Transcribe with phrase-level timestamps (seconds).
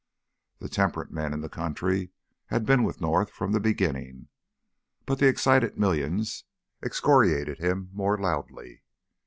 [0.57, 2.09] The temperate men in the country
[2.47, 4.29] had been with North from the beginning,
[5.05, 6.43] but the excited millions
[6.81, 8.81] excoriated him the more loudly.